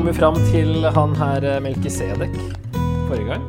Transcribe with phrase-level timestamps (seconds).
[0.00, 2.36] Eh, kom jo fram til han her eh, Melkisedek
[3.04, 3.42] forrige gang.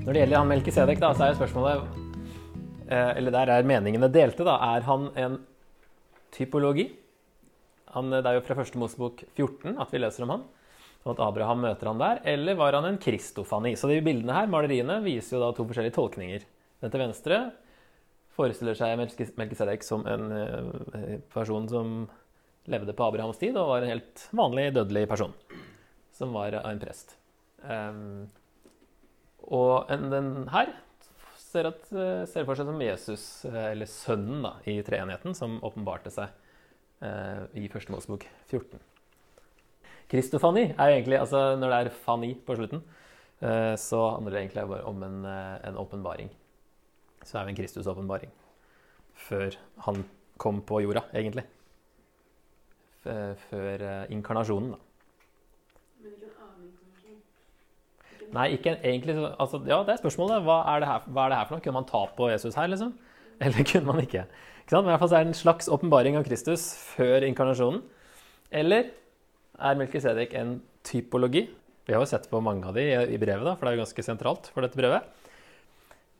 [0.00, 1.82] Når det gjelder han Melkisedek, da, så er spørsmålet
[2.88, 4.54] eh, Eller der er meningene delte, da.
[4.64, 5.36] Er han en
[6.32, 6.86] typologi?
[7.92, 10.46] Han, det er jo fra første Mosebok 14 at vi leser om han.
[11.04, 12.24] Og at Abraham møter han der.
[12.32, 13.74] Eller var han en kristofani?
[13.76, 16.48] Så de bildene her, maleriene, viser jo da to forskjellige tolkninger.
[16.80, 17.42] Den til venstre
[18.40, 18.96] forestiller seg
[19.36, 20.30] Melkisedek som en
[21.34, 21.96] person som
[22.68, 25.32] levde på Abrahams tid og var en helt vanlig dødelig person.
[26.16, 27.16] Som var en prest.
[27.64, 28.28] Um,
[29.50, 30.74] og den her
[31.40, 31.82] ser, at,
[32.30, 36.30] ser, for seg som Jesus, eller sønnen da, i treenigheten, som åpenbarte seg
[37.02, 38.78] uh, i første Mosebok 14.
[40.10, 42.84] Kristofani er jo egentlig, altså Når det er fani på slutten,
[43.42, 46.30] uh, så handler det egentlig bare om en åpenbaring.
[47.24, 48.30] Så er vi en Kristus-åpenbaring.
[49.28, 50.04] Før han
[50.40, 51.44] kom på jorda, egentlig
[53.04, 54.74] før eh, inkarnasjonen.
[54.74, 54.80] Da.
[56.00, 57.18] Men ikke en annen inkarnasjon?
[58.36, 60.44] Nei, ikke egentlig altså, Ja, det er spørsmålet.
[60.46, 61.64] Hva er det, her, hva er det her for noe?
[61.64, 62.92] Kunne man ta på Jesus her, liksom?
[63.44, 64.26] Eller kunne man ikke?
[64.26, 64.84] ikke sant?
[64.84, 67.80] Men i hvert fall så er det en slags åpenbaring av Kristus før inkarnasjonen.
[68.50, 68.92] Eller
[69.60, 71.46] er Melkisedek en typologi?
[71.86, 73.84] Vi har jo sett på mange av de i brevet, da, for det er jo
[73.84, 75.06] ganske sentralt for dette brevet.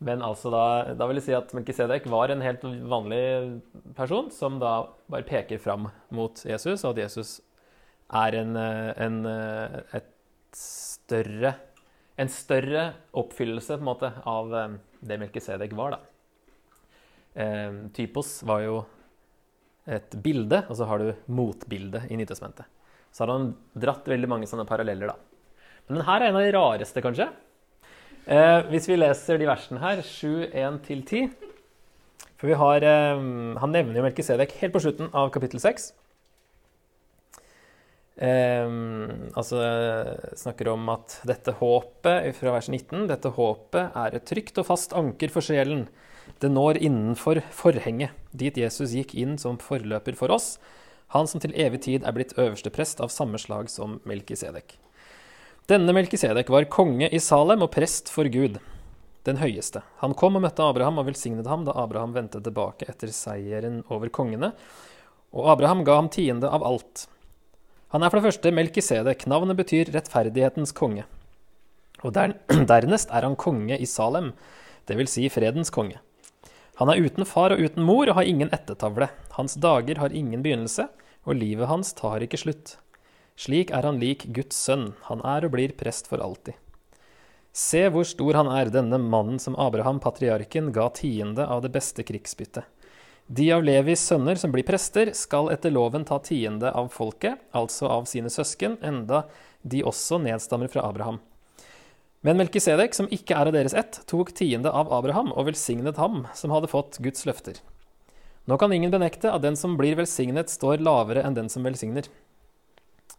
[0.01, 0.65] Men altså da,
[0.97, 3.61] da, vil jeg si at Melkisedek var en helt vanlig
[3.97, 7.35] person som da bare peker fram mot Jesus, og at Jesus
[8.17, 9.19] er en, en,
[10.57, 11.53] større,
[12.17, 15.99] en større oppfyllelse på en måte av eh, det Melkisedek var.
[15.99, 16.01] da.
[17.45, 18.81] Eh, typos var jo
[19.91, 22.67] et bilde, og så har du motbildet i Nytestamentet.
[23.13, 25.13] Så har han dratt veldig mange sånne paralleller.
[25.13, 25.17] da.
[25.87, 27.27] Men denne er en av de rareste, kanskje.
[28.31, 31.33] Eh, hvis vi leser de versene her, 7, 1-10
[32.39, 33.23] For vi har eh,
[33.59, 35.89] Han nevner jo Melkisedek helt på slutten av kapittel 6.
[38.21, 38.75] Eh,
[39.35, 39.65] altså
[40.39, 44.95] snakker om at dette håpet fra vers 19 dette håpet er et trygt og fast
[44.95, 45.89] anker for sjelen.
[46.39, 50.61] Det når innenfor forhenget, dit Jesus gikk inn som forløper for oss,
[51.17, 54.77] han som til evig tid er blitt øverste prest av samme slag som Melkisedek.
[55.71, 58.57] Denne Melkisedek var konge i Salem og prest for Gud,
[59.29, 59.85] den høyeste.
[60.01, 64.11] Han kom og møtte Abraham og velsignet ham da Abraham vendte tilbake etter seieren over
[64.11, 64.49] kongene,
[65.31, 67.05] og Abraham ga ham tiende av alt.
[67.95, 71.07] Han er for det første Melkisedek, navnet betyr rettferdighetens konge.
[72.03, 72.35] Og der,
[72.73, 74.33] dernest er han konge i Salem,
[74.91, 76.03] vil si fredens konge.
[76.83, 79.07] Han er uten far og uten mor og har ingen ettertavle.
[79.39, 80.91] Hans dager har ingen begynnelse,
[81.31, 82.81] og livet hans tar ikke slutt.
[83.41, 86.59] Slik er han lik Guds sønn, han er og blir prest for alltid.
[87.57, 92.05] Se hvor stor han er, denne mannen som Abraham, patriarken, ga tiende av det beste
[92.05, 92.69] krigsbyttet.
[93.31, 97.89] De av Levis sønner som blir prester, skal etter loven ta tiende av folket, altså
[97.89, 99.25] av sine søsken, enda
[99.63, 101.21] de også nedstammer fra Abraham.
[102.27, 106.27] Men Melkisedek, som ikke er av deres ett, tok tiende av Abraham og velsignet ham,
[106.37, 107.63] som hadde fått Guds løfter.
[108.51, 112.11] Nå kan ingen benekte at den som blir velsignet, står lavere enn den som velsigner.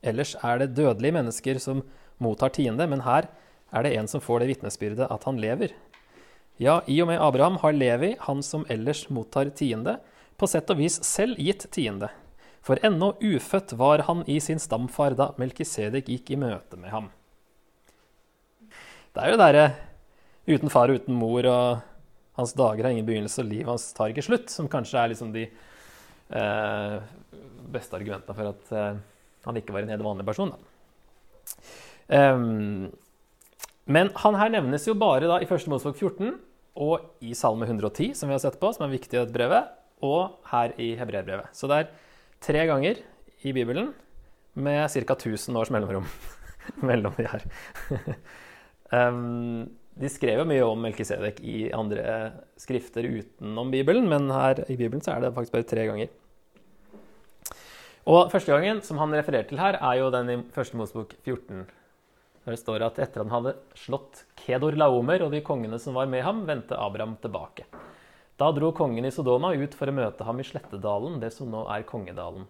[0.02, 1.84] Ellers er det dødelige mennesker som
[2.22, 3.30] mottar tiende, men her
[3.72, 5.74] er det en som får det vitnesbyrdet at han lever.
[6.62, 9.98] Ja, i og med Abraham har Levi, han som ellers mottar tiende,
[10.38, 12.12] på sett og vis selv gitt tiende.
[12.62, 17.10] For ennå ufødt var han i sin stamfar da Melkisedek gikk i møte med ham.
[19.12, 19.66] Det er jo det derre
[20.52, 21.82] uten far og uten mor, og
[22.38, 25.34] hans dager har ingen begynnelse, og livet hans tar ikke slutt, som kanskje er liksom
[25.34, 26.96] de eh,
[27.74, 29.02] beste argumentene for at eh,
[29.48, 30.54] han ikke var en helt vanlig person.
[32.12, 32.92] Um,
[33.92, 35.68] men han her nevnes jo bare da i 1.
[35.72, 36.36] Mosebok 14
[36.82, 39.74] og i Salme 110, som vi har sett på, som er viktig i dette brevet,
[40.06, 41.52] og her i Hebreerbrevet.
[41.56, 41.92] Så det er
[42.42, 43.02] tre ganger
[43.46, 43.92] i Bibelen
[44.54, 45.18] med ca.
[45.18, 46.08] 1000 års mellomrom
[46.90, 47.46] mellom de her.
[48.92, 49.70] um,
[50.02, 55.04] de skrev jo mye om Melkisedek i andre skrifter utenom Bibelen, men her i Bibelen
[55.04, 56.12] så er det faktisk bare tre ganger.
[58.10, 61.68] Og første gangen som han refererer til her, er jo den i første Mosebok 14.
[62.42, 66.10] Der det står at etter han hadde slått Kedor Laomer og de kongene som var
[66.10, 67.68] med ham, vendte Abraham tilbake.
[68.42, 71.68] Da dro kongen i Sodoma ut for å møte ham i Slettedalen, det som nå
[71.70, 72.48] er Kongedalen.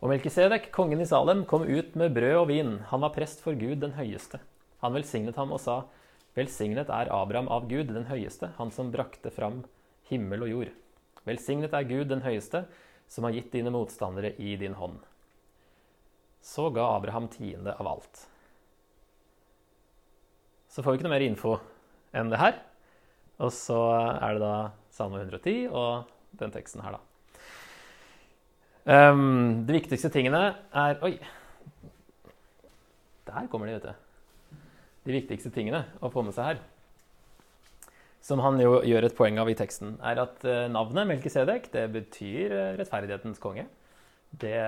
[0.00, 2.72] Og Melkisedek, kongen i Salem, kom ut med brød og vin.
[2.88, 4.40] Han var prest for Gud den høyeste.
[4.80, 5.82] Han velsignet ham og sa,
[6.36, 9.62] Velsignet er Abraham av Gud den høyeste, han som brakte fram
[10.08, 10.74] himmel og jord.
[11.28, 12.64] Velsignet er Gud den høyeste,
[13.08, 14.98] som har gitt dine motstandere i din hånd.
[16.42, 18.26] Så ga Abraham tiende av alt.
[20.68, 21.56] Så får vi ikke noe mer info
[22.16, 22.58] enn det her.
[23.42, 24.56] Og så er det da
[24.96, 26.06] Salme 110 og
[26.40, 27.02] den teksten her, da.
[28.86, 31.16] Um, de viktigste tingene er Oi!
[33.26, 34.60] Der kommer de, vet du.
[35.06, 36.60] De viktigste tingene å få med seg her,
[38.26, 41.84] som han jo gjør et poeng av i teksten, er at eh, navnet Melkisedek det
[41.94, 43.68] betyr eh, rettferdighetens konge.
[44.34, 44.58] Det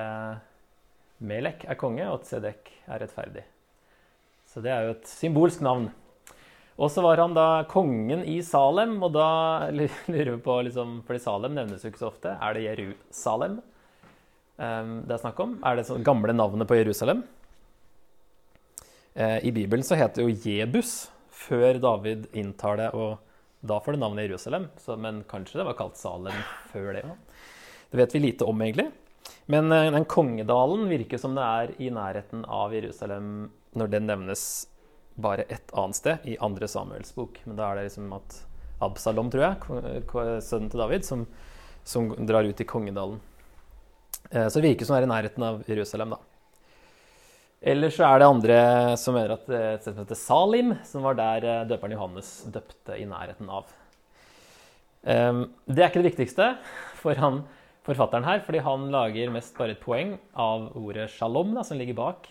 [1.19, 3.43] Melek er konge, og at er rettferdig.
[4.47, 5.91] Så det er jo et symbolsk navn.
[6.79, 9.29] Og så var han da kongen i Salem, og da
[9.75, 12.39] lurer vi på liksom, Fordi Salem nevnes jo ikke så ofte.
[12.39, 15.59] Er det Jerusalem um, det er snakk om?
[15.67, 17.27] Er det sånn gamle navnet på Jerusalem?
[19.19, 23.19] Uh, I Bibelen så heter det jo Jebus før David inntar det, og
[23.61, 24.69] da får det navnet Jerusalem.
[24.79, 26.41] Så, men kanskje det var kalt Salem
[26.73, 27.37] før det òg.
[27.91, 28.91] Det vet vi lite om, egentlig.
[29.49, 34.43] Men uh, den kongedalen virker som det er i nærheten av Jerusalem når den nevnes
[35.19, 37.41] bare ett annet sted, i andre Samuels bok.
[37.45, 38.37] Men da er det liksom at
[38.85, 41.25] Absalom, tror jeg, sønnen til David, som,
[41.83, 43.19] som drar ut i kongedalen.
[44.31, 46.21] Eh, så det virker som det er i nærheten av Jerusalem, da.
[47.59, 48.59] Ellers så er det andre
[49.01, 52.95] som mener at et sted som heter Salim, som var der eh, døperen Johannes døpte
[52.95, 53.73] i nærheten av.
[55.03, 56.53] Ehm, det er ikke det viktigste
[57.01, 57.43] for han,
[57.87, 61.99] forfatteren her, fordi han lager mest bare et poeng av ordet shalom, da, som ligger
[61.99, 62.31] bak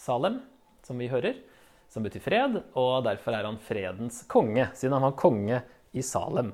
[0.00, 0.40] Salem,
[0.86, 1.36] som vi hører
[1.94, 5.60] som betyr fred, og derfor er han fredens konge, siden han var konge
[5.94, 6.50] i Salem.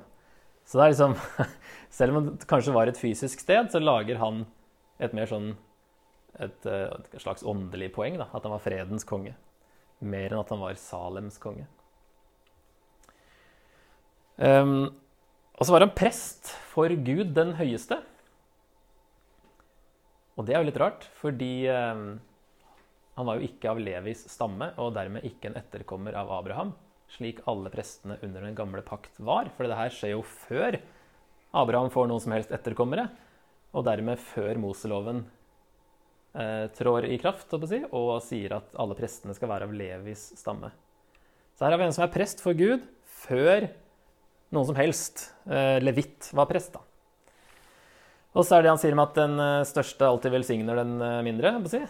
[0.67, 1.15] Så det er liksom
[1.97, 4.45] Selv om det kanskje var et fysisk sted, så lager han
[5.01, 5.49] et mer sånn
[6.39, 9.35] et, eh, et slags åndelig poeng, da, at han var fredens konge.
[10.01, 11.67] Mer enn at han var Salems konge.
[14.41, 14.89] Um,
[15.59, 17.99] og så var han prest for Gud den høyeste.
[20.39, 22.15] Og det er jo litt rart, fordi um,
[23.17, 26.71] han var jo ikke av Levis stamme, og dermed ikke en etterkommer av Abraham,
[27.11, 29.51] slik alle prestene under den gamle pakt var.
[29.57, 30.79] For det her skjer jo før
[31.51, 33.09] Abraham får noen som helst etterkommere,
[33.75, 35.25] og dermed før Moseloven
[36.31, 40.69] trår i kraft si, og sier at alle prestene skal være av Levis stamme.
[41.57, 42.85] Så her har vi en som er prest for Gud
[43.21, 43.67] før
[44.51, 46.73] noen som helst eh, levitt var prest.
[46.75, 46.81] da.
[48.31, 51.19] Og så er det han sier om at den eh, største alltid velsigner den eh,
[51.27, 51.53] mindre.
[51.71, 51.81] Si.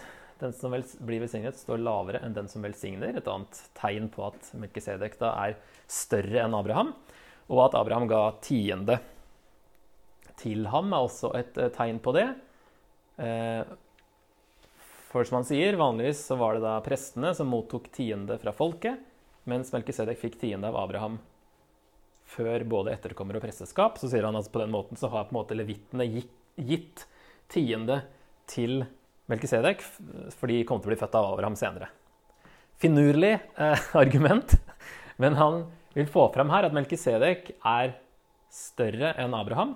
[0.42, 3.18] Den som blir velsignet, står lavere enn den som velsigner.
[3.18, 5.58] Et annet tegn på at Melkisedek da er
[5.90, 6.96] større enn Abraham.
[7.52, 9.00] Og at Abraham ga tiende
[10.42, 12.30] til ham, er også et eh, tegn på det.
[15.12, 19.02] For som han sier, vanligvis så var det da prestene som mottok tiende fra folket,
[19.50, 21.18] mens Melkisedek fikk tiende av Abraham
[22.32, 24.00] før både etterkommer og presteskap.
[24.00, 27.06] Så sier han at på den måten så har på en måte levittene gitt
[27.52, 28.02] tiende
[28.48, 28.86] til
[29.32, 29.84] Melkisedek,
[30.36, 31.92] for de kom til å bli født av Abraham senere.
[32.82, 34.56] Finurlig eh, argument,
[35.22, 35.66] men han
[35.96, 37.98] vil få fram her at Melkisedek er
[38.52, 39.76] større enn Abraham.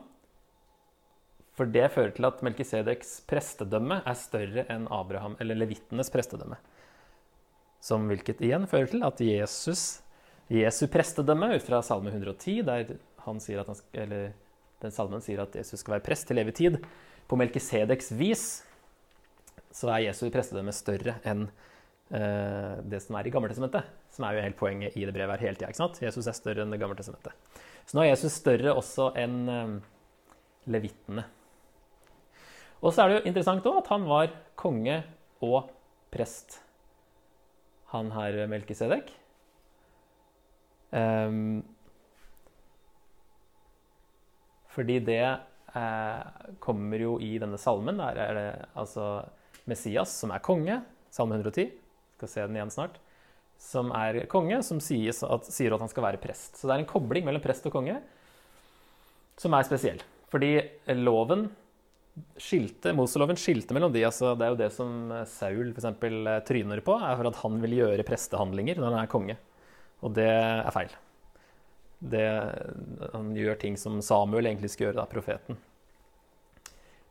[1.56, 6.58] For det fører til at Melkisedeks prestedømme er større enn Abraham, eller levittenes prestedømme.
[7.84, 9.84] Som hvilket igjen fører til at Jesus,
[10.52, 14.34] Jesu prestedømme ut fra Salme 110, der han sier at han, eller
[14.84, 16.80] den salmen sier at Jesus skal være prest til evig tid,
[17.26, 18.46] på Melkisedeks vis,
[19.74, 21.48] så er Jesu prestedømme større enn
[22.14, 23.88] eh, det som er i Gammeltestamentet.
[24.14, 25.72] Som er jo helt poenget i det brevet her hele tida.
[25.72, 26.04] ikke sant?
[26.04, 27.34] Jesus er større enn det Gammeltestamentet.
[27.86, 29.74] Så nå er Jesus større også enn eh,
[30.76, 31.26] levittene.
[32.86, 35.00] Og så er det jo interessant òg at han var konge
[35.44, 35.72] og
[36.14, 36.60] prest,
[37.92, 39.10] han her Melkisedek.
[40.96, 41.64] Um,
[44.76, 46.22] fordi det eh,
[46.64, 48.00] kommer jo i denne salmen.
[48.00, 49.08] Der er det altså
[49.70, 50.82] Messias, som er konge,
[51.16, 51.70] Salme 110,
[52.18, 52.98] skal se den igjen snart,
[53.62, 56.60] som er konge, som at, sier at han skal være prest.
[56.60, 57.96] Så det er en kobling mellom prest og konge
[59.40, 60.04] som er spesiell.
[60.32, 60.58] Fordi
[61.00, 61.48] loven
[62.40, 64.06] skilte, Moseloven skilte mellom de.
[64.08, 67.60] altså Det er jo det som Saul for eksempel, tryner på, er for at han
[67.64, 69.38] vil gjøre prestehandlinger når han er konge.
[70.06, 70.92] Og det er feil.
[72.06, 72.26] Det,
[73.14, 75.58] han gjør ting som Samuel egentlig skal gjøre, da, profeten.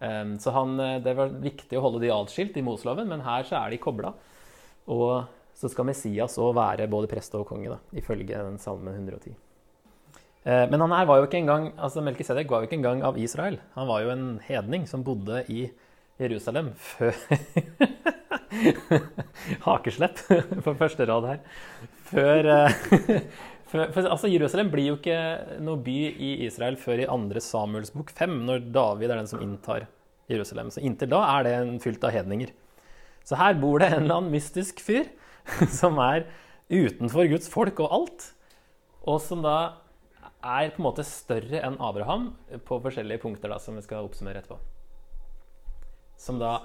[0.04, 3.46] Um, så han, eh, det var viktig å holde de atskilt i Moseloven, men her
[3.48, 4.12] så er de kobla.
[4.92, 5.24] Og
[5.56, 9.36] så skal Messias òg være både prest og konge, da, ifølge den salmen 110.
[10.44, 13.18] Uh, men han her var jo ikke engang, altså Melkisedek var jo ikke engang av
[13.20, 13.58] Israel.
[13.78, 15.66] Han var jo en hedning som bodde i
[16.20, 17.16] Jerusalem før
[19.64, 20.20] Hakeslepp
[20.62, 21.40] på første rad her.
[22.06, 22.50] Før,
[23.70, 25.18] for, for, altså, Jerusalem blir jo ikke
[25.64, 29.42] noe by i Israel før i andre Samuels bok 5, når David er den som
[29.42, 29.88] inntar
[30.30, 30.70] Jerusalem.
[30.70, 32.52] Så inntil da er det fylt av hedninger.
[33.24, 35.08] Så her bor det en eller annen mystisk fyr
[35.80, 36.28] som er
[36.70, 38.28] utenfor Guds folk og alt,
[39.04, 39.83] og som da
[40.44, 42.30] er på en måte større enn Abraham
[42.68, 44.60] på forskjellige punkter da, som vi skal oppsummere etterpå.
[46.16, 46.58] som da.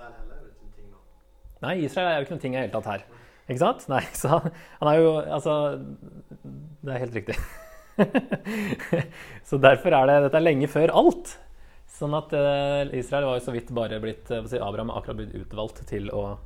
[1.63, 3.07] Nei, Israel er jo ikke noen ting i det hele tatt her.
[3.49, 3.87] Ikke sant?
[3.91, 5.53] Nei, så han, er jo Altså,
[6.85, 7.37] det er helt riktig.
[9.49, 11.33] så derfor er det Dette er lenge før alt.
[11.99, 15.19] Sånn at eh, Israel var jo så vidt bare blitt eh, si, Abraham er akkurat
[15.19, 16.37] blitt utvalgt til å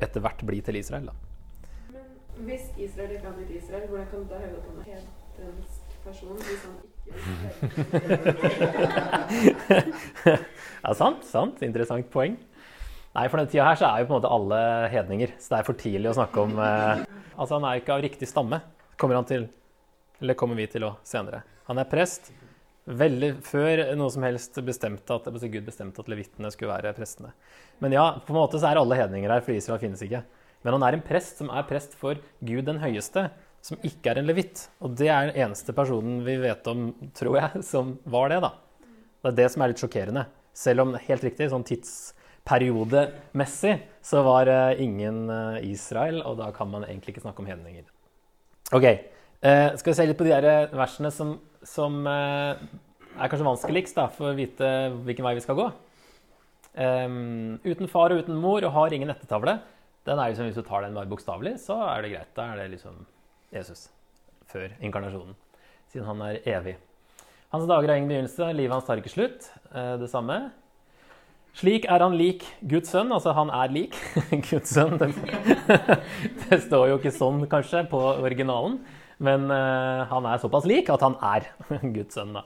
[0.00, 1.16] etter hvert bli til Israel, da.
[1.90, 4.86] Men hvis Israel ikke har blitt Israel, hvordan kan du da hevde at han er
[4.86, 5.77] hedensk
[6.08, 6.88] person hvis han ikke
[10.84, 11.62] Ja, sant, sant.
[11.66, 12.36] Interessant poeng.
[13.16, 14.58] Nei, for denne tida her så er jo på en måte alle
[14.92, 17.00] hedninger, så det er for tidlig å snakke om eh,
[17.38, 18.58] Altså, han er jo ikke av riktig stamme,
[18.98, 19.46] kommer han til
[20.22, 21.44] Eller kommer vi til å senere.
[21.68, 22.32] Han er prest
[22.88, 27.30] veldig før noe som helst bestemte at altså Gud bestemte at levittene skulle være prestene.
[27.84, 30.22] Men ja, på en måte så er alle hedninger her, for Israel finnes ikke.
[30.64, 33.28] Men han er en prest som er prest for Gud den høyeste,
[33.68, 34.64] som ikke er en levitt.
[34.84, 38.52] Og det er den eneste personen vi vet om, tror jeg, som var det, da.
[39.18, 40.24] Det er det som er litt sjokkerende.
[40.56, 43.74] Selv om helt riktig, sånn tidsperiodemessig,
[44.08, 47.84] så var uh, ingen uh, Israel, og da kan man egentlig ikke snakke om hedninger.
[48.76, 48.86] Ok,
[49.44, 52.62] uh, skal vi se litt på de der versene som, som er
[53.18, 54.66] kanskje vanskeligst da, for å vite
[55.04, 55.68] hvilken vei vi skal gå.
[56.78, 59.58] Um, uten far og uten mor og har ingen ettertavle.
[60.06, 62.34] Den er liksom, Hvis du tar den bare bokstavelig, så er det greit.
[62.38, 63.00] Da er det liksom
[63.54, 63.88] Jesus
[64.48, 65.36] før inkarnasjonen,
[65.92, 66.76] siden han er evig.
[67.52, 69.48] Hans dager har ingen begynnelse, livet hans tar ikke slutt.
[69.72, 70.50] Eh, det samme.
[71.56, 73.10] Slik er han lik Guds sønn.
[73.14, 73.96] Altså, han er lik
[74.50, 74.98] Guds sønn.
[75.00, 75.08] Det,
[76.44, 78.78] det står jo ikke sånn, kanskje, på originalen.
[79.18, 81.48] Men uh, han er såpass lik at han er
[81.96, 82.44] Guds sønn, da.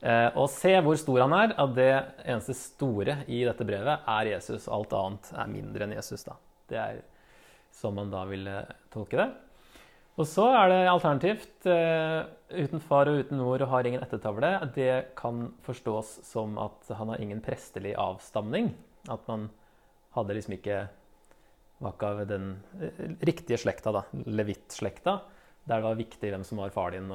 [0.00, 1.56] Uh, og se hvor stor han er.
[1.64, 1.90] At det
[2.22, 4.68] eneste store i dette brevet er Jesus.
[4.70, 6.36] Alt annet er mindre enn Jesus, da.
[6.70, 7.00] Det er
[7.74, 8.60] som man da ville
[8.92, 9.30] tolke det.
[10.20, 14.50] Og så er det alternativt eh, uten far og uten mor og har ingen ettertavle.
[14.74, 18.74] Det kan forstås som at han har ingen prestelig avstamning.
[19.08, 19.48] At man
[20.12, 20.82] hadde liksom ikke
[21.80, 22.50] var av den
[22.82, 24.02] eh, riktige slekta, da.
[24.26, 25.22] Levitt-slekta.
[25.64, 27.08] Der det var viktig hvem som var far din.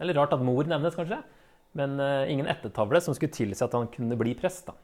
[0.00, 1.20] Eller rart at mor nevnes, kanskje.
[1.78, 4.66] Men eh, ingen ettertavle som skulle tilsi at han kunne bli prest.
[4.66, 4.74] da.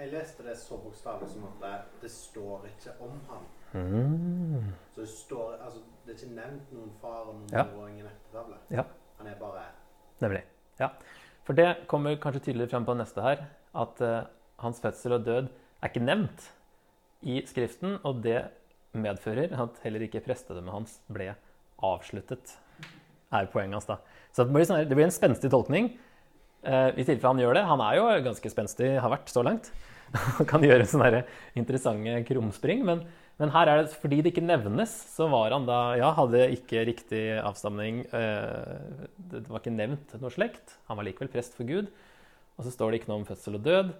[0.00, 3.46] Jeg leste det så bokstavelig som at det, det står ikke om han.
[3.72, 4.72] Mm.
[4.94, 7.64] Så det står altså, Det er ikke nevnt noen far og noen Ja.
[7.70, 8.56] mor og ingen ettertavle.
[8.70, 8.84] Ja.
[9.18, 9.62] Han er bare
[10.20, 10.42] Nemlig.
[10.80, 10.88] Ja.
[11.44, 14.26] For det kommer kanskje tydeligere frem på neste her, at uh,
[14.58, 15.48] hans fødsel og død
[15.82, 16.50] er ikke nevnt
[17.22, 18.50] i Skriften, og det
[18.92, 21.34] medfører at heller ikke prestedømmet hans ble
[21.82, 22.58] avsluttet,
[23.32, 23.96] er poenget hans da.
[24.32, 25.94] Så det blir, sånn, det blir en spenstig tolkning,
[26.60, 27.62] Uh, i tilfelle han gjør det.
[27.70, 29.70] Han er jo ganske spenstig, har vært så langt.
[30.36, 31.22] Han kan gjøre sånne
[31.56, 33.04] interessante krumspring, men,
[33.40, 36.84] men her er det, fordi det ikke nevnes, så var han da, ja, hadde ikke
[36.90, 41.88] riktig avstamning, eh, det var ikke nevnt noe slekt, han var likevel prest for Gud,
[42.58, 43.94] og så står det ikke noe om fødsel og død,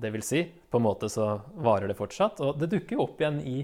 [0.00, 3.20] det vil si, på en måte så varer det fortsatt, og det dukker jo opp
[3.20, 3.58] igjen i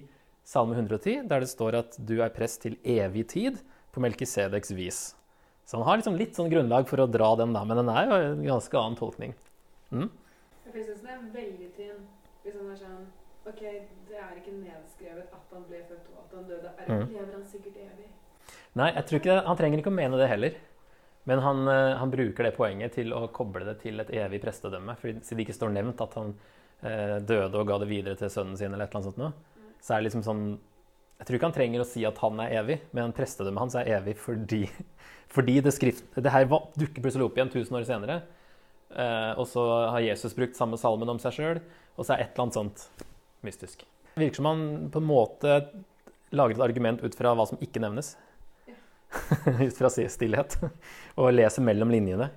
[0.45, 3.61] Salme 110, der det står at du er prest til evig tid
[3.95, 5.01] på Melkisedeks vis.
[5.65, 8.09] Så han har liksom litt sånn grunnlag for å dra den da, men den er
[8.09, 9.37] jo en ganske annen tolkning.
[9.93, 10.09] Mm?
[10.67, 12.01] Jeg synes det er veldig tynn
[12.43, 13.05] hvis han er sånn
[13.43, 13.63] Ok,
[14.09, 16.75] det er ikke nedskrevet at han ble født og at han døde.
[16.79, 17.09] Er, Mm.
[17.13, 18.11] Lever han sikkert evig?
[18.79, 20.59] Nei, jeg tror ikke det, han trenger ikke å mene det heller.
[21.25, 24.97] Men han, eh, han bruker det poenget til å koble det til et evig prestedømme.
[24.99, 26.35] For siden det ikke står nevnt at han
[26.83, 29.77] eh, døde og ga det videre til sønnen sin, eller et eller annet sånt noe,
[29.83, 30.45] så er det liksom sånn
[31.23, 33.91] Jeg tror ikke han trenger å si at han er evig, men prestedømmet hans er
[33.95, 34.65] evig fordi,
[35.37, 38.17] fordi det, skrift, det her dukker plutselig opp igjen 1000 år senere.
[38.91, 39.63] Eh, og så
[39.95, 41.63] har Jesus brukt samme salmen om seg sjøl,
[41.95, 43.07] og så er et eller annet sånt
[43.47, 43.87] mystisk.
[44.13, 45.57] Det virker som han på en måte
[46.33, 48.15] lager et argument ut fra hva som ikke nevnes.
[49.67, 50.57] ut fra stillhet.
[51.21, 52.31] Og leser mellom linjene.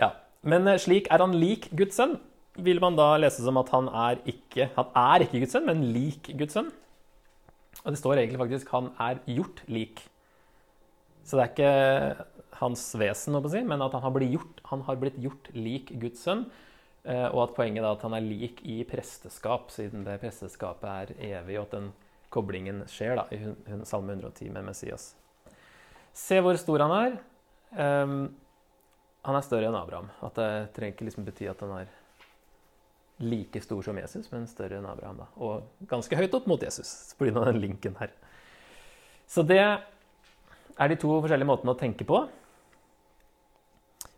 [0.00, 0.14] Ja.
[0.44, 2.16] Men eh, slik er han lik Guds sønn.
[2.64, 5.82] Vil man da lese som at han er ikke Han er ikke Guds sønn, men
[5.94, 6.70] lik Guds sønn?
[7.82, 10.06] Og det står egentlig faktisk 'han er gjort lik'.
[11.24, 12.26] Så det er ikke
[12.60, 13.34] hans vesen,
[13.66, 16.46] men at han har, blitt gjort, han har blitt gjort lik Guds sønn.
[17.04, 21.14] Eh, Og at poenget da at han er lik i presteskap, siden det presteskapet er
[21.38, 21.92] evig, og at den
[22.34, 23.38] koblingen skjer da i
[23.86, 25.12] Salme 110 med Messias.
[26.14, 27.14] Se hvor stor han er.
[27.74, 28.16] Um,
[29.24, 30.10] han er større enn Abraham.
[30.22, 31.92] At det trenger ikke liksom bety at han er
[33.22, 35.22] like stor som Jesus, men større enn Abraham.
[35.22, 35.28] da.
[35.38, 37.32] Og ganske høyt opp mot Jesus, pga.
[37.46, 38.12] den linken her.
[39.26, 42.24] Så det er de to forskjellige måtene å tenke på.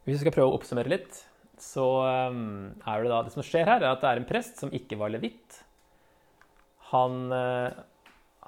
[0.06, 1.22] Hvis vi skal prøve å oppsummere litt,
[1.62, 4.60] så ehm, er det da det som skjer her, er at det er en prest
[4.60, 5.60] som ikke var levitt.
[6.92, 7.78] Han, eh,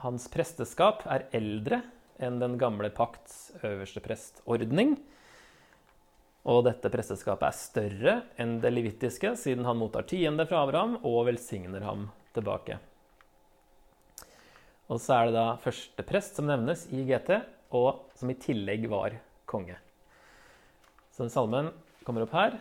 [0.05, 1.83] hans presteskap er eldre
[2.23, 4.97] enn den gamle pakts øverste prestordning.
[6.49, 11.27] Og dette presteskapet er større enn det levittiske, siden han mottar tiende fra Abraham og
[11.29, 12.79] velsigner ham tilbake.
[14.88, 17.43] Og så er det da første prest som nevnes i GT,
[17.77, 19.77] og som i tillegg var konge.
[21.12, 21.69] Så den salmen
[22.07, 22.57] kommer opp her.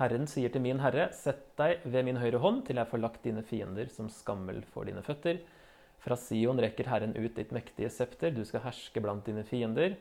[0.00, 3.24] Herren sier til min herre, sett deg ved min høyre hånd til jeg får lagt
[3.26, 5.42] dine fiender som skammel for dine føtter.
[6.00, 9.98] Fra Sion rekker Herren ut ditt mektige septer, du skal herske blant dine fiender.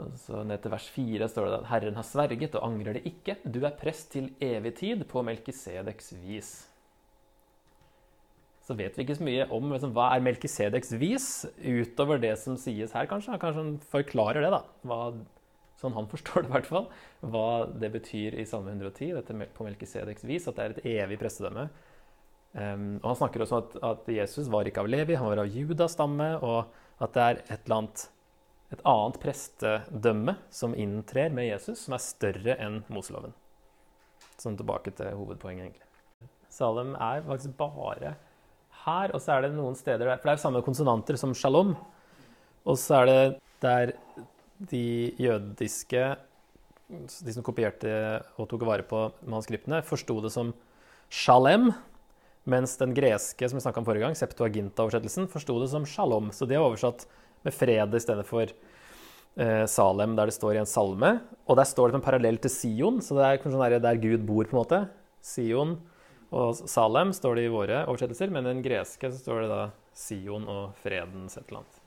[0.00, 3.02] Og så ned til vers 4 står det at Herren har sverget og angrer det
[3.10, 3.36] ikke.
[3.44, 6.52] Du er prest til evig tid på Melkisedeks vis.
[8.62, 11.28] Så vet vi ikke så mye om liksom, hva er Melkisedeks vis,
[11.58, 13.34] utover det som sies her, kanskje.
[13.42, 14.62] Kanskje han forklarer det, da.
[14.86, 15.00] Hva,
[15.82, 16.88] sånn han forstår det, i hvert fall.
[17.34, 17.48] Hva
[17.82, 21.68] det betyr i Salme 110, dette på Melkisedeks vis, at det er et evig prestedømme.
[22.52, 25.40] Um, og Han snakker også om at, at, Jesus var ikke av Levi, han var
[25.40, 26.72] av Judas stamme, og
[27.02, 28.08] at det er et, annet,
[28.74, 33.32] et annet prestedømme som inntrer med Jesus, som er større enn Moseloven.
[34.40, 35.88] Sånn tilbake til hovedpoenget, egentlig.
[36.52, 38.12] Salem er faktisk bare
[38.84, 41.72] her, og så er det noen steder der For det er samme konsonanter som shalom.
[42.68, 43.22] Og så er det
[43.62, 43.94] der
[44.70, 46.02] de jødiske
[47.24, 47.88] De som kopierte
[48.36, 50.50] og tok vare på manuskriptene, forsto det som
[51.08, 51.70] shalem.
[52.44, 56.28] Mens den greske som vi om forrige gang, Septuaginta-oversettelsen, forsto det som shalom.
[56.34, 57.06] Så de er oversatt
[57.46, 61.14] med fred i stedet for eh, Salem, der det står i en salme.
[61.46, 64.26] Og der står det en parallell til Sion, så det er sånn der, der Gud
[64.28, 64.82] bor, på en måte.
[65.22, 65.78] Sion
[66.32, 69.62] og Salem står det i våre oversettelser, men i den greske så står det da
[69.96, 71.81] Sion og fredens et eller annet.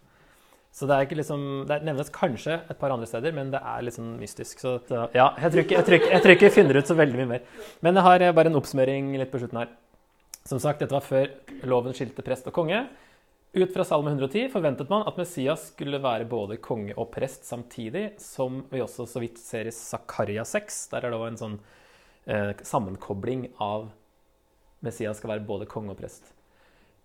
[0.76, 4.60] Så det liksom, det nevnes kanskje et par andre steder, men det er sånn mystisk.
[4.60, 4.74] Så
[5.16, 7.20] ja, jeg tror, ikke, jeg, tror ikke, jeg tror ikke jeg finner ut så veldig
[7.22, 7.46] mye mer.
[7.86, 9.72] Men jeg har bare en oppsummering litt på slutten her.
[10.46, 11.32] Som sagt, dette var før
[11.66, 12.84] loven skilte prest og konge.
[13.56, 18.10] Ut fra Salme 110 forventet man at Messias skulle være både konge og prest samtidig,
[18.20, 20.82] som vi også så vidt ser i Zakaria 6.
[20.92, 21.56] Der er det en sånn
[22.28, 23.88] eh, sammenkobling av
[24.84, 26.34] Messias skal være både konge og prest.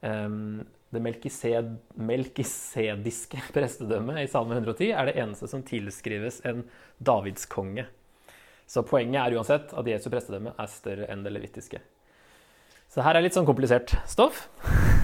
[0.03, 6.65] Um, det melkised, melkisediske prestedømmet i Salme 110 er det eneste som tilskrives en
[6.99, 7.87] davidskonge.
[8.71, 11.81] Så poenget er uansett at Jesu prestedømme er større enn det levittiske.
[12.91, 14.49] Så her er litt sånn komplisert stoff.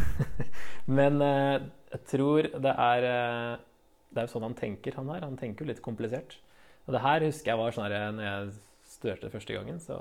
[0.98, 3.62] Men uh, jeg tror det er uh,
[4.10, 5.26] Det er jo sånn han tenker, han her.
[5.26, 6.38] Han tenker jo litt komplisert.
[6.86, 8.54] Og det her husker jeg var sånn her når jeg
[8.90, 9.98] studerte første gangen, så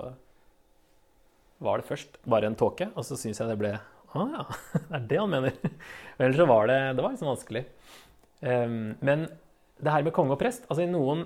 [1.66, 3.74] var det først bare en tåke, og så syns jeg det ble
[4.16, 4.46] ah, ja,
[4.90, 5.58] det er det han mener.
[6.20, 7.66] Ellers så var det Det var liksom vanskelig.
[8.42, 9.28] Um, men
[9.82, 11.26] det her med konge og prest altså I noen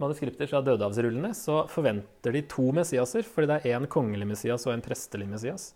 [0.00, 4.72] manuskripter fra dødehavsrullene så forventer de to Messiaser, fordi det er én kongelig Messias og
[4.72, 5.70] en prestelig Messias.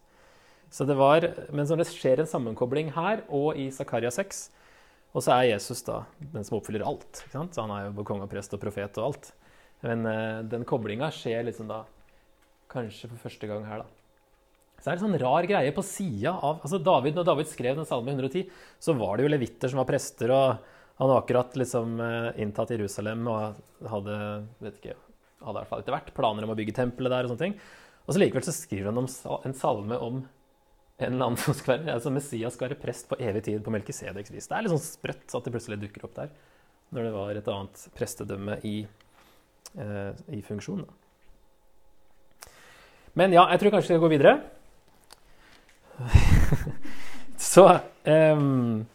[0.72, 4.48] Så det var, Men når det skjer en sammenkobling her og i Zakaria 6,
[5.14, 7.22] og så er Jesus da den som oppfyller alt.
[7.22, 7.54] ikke sant?
[7.54, 9.32] Så Han er jo konge og prest og profet og alt.
[9.84, 11.84] Men uh, den koblinga skjer liksom da
[12.74, 14.03] Kanskje for første gang her, da.
[14.84, 17.78] Så er det en sånn rar greie på sida av altså David, Når David skrev
[17.78, 21.56] den salmen 110, så var det jo levitter som var prester, og han var akkurat
[21.56, 24.18] liksom eh, inntatt Jerusalem og hadde
[24.60, 24.98] vet ikke,
[25.40, 27.24] hadde i hvert fall etter hvert planer om å bygge tempelet der.
[27.24, 27.56] Og sånne ting.
[28.04, 31.78] Og så likevel så skriver han om, en salme om en eller annen som skal
[31.78, 34.50] være, altså Messias skal være prest på evig tid på Melkisedeks vis.
[34.50, 36.34] Det er litt sånn sprøtt at det plutselig dukker opp der,
[36.92, 38.74] når det var et annet prestedømme i,
[39.80, 40.84] eh, i funksjon.
[43.16, 44.36] Men ja, jeg tror kanskje vi skal gå videre.
[47.36, 47.64] Så
[48.04, 48.86] um,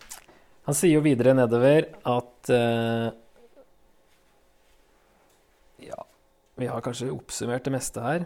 [0.66, 3.10] Han sier jo videre nedover at uh,
[5.84, 6.04] Ja,
[6.60, 8.26] vi har kanskje oppsummert det meste her.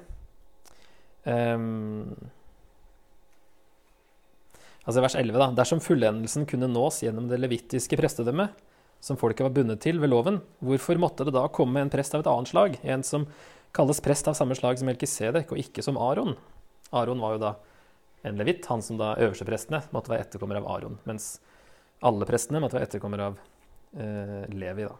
[1.23, 2.15] Um,
[4.83, 5.51] altså vers 11, da.
[5.61, 8.57] Dersom fullendelsen kunne nås gjennom det levittiske prestedømmet,
[9.03, 12.23] som folket var bundet til ved loven, hvorfor måtte det da komme en prest av
[12.23, 13.27] et annet slag, en som
[13.75, 16.33] kalles prest av samme slag som Melkisedek, og ikke som Aron.
[16.89, 17.53] Aron var jo da
[18.23, 21.37] en levitt, han som da øversteprestene måtte være etterkommer av Aron, mens
[22.03, 23.41] alle prestene måtte være etterkommer av
[23.99, 24.95] eh, Levi, da.